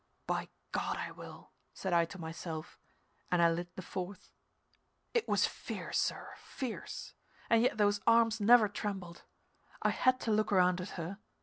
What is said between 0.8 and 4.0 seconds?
I will!" said I to myself, and I lit the